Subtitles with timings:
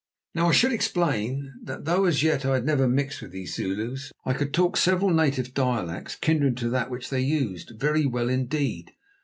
[0.33, 4.11] Now I should explain that though as yet I had never mixed with these Zulus,
[4.25, 8.93] I could talk several native dialects kindred to that which they used very well indeed.